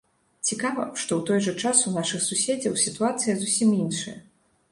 Цікава, 0.47 0.85
што 1.01 1.11
ў 1.17 1.19
той 1.29 1.39
жа 1.47 1.53
час 1.67 1.83
у 1.91 1.93
нашых 1.97 2.25
суседзяў 2.29 2.79
сітуацыя 2.87 3.37
зусім 3.43 3.69
іншая. 3.83 4.15